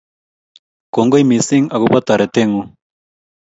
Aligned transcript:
Kongoi 0.93 1.23
missing' 1.29 1.71
akopo 1.75 1.97
taretet 2.07 2.45
ng'ung. 2.47 2.69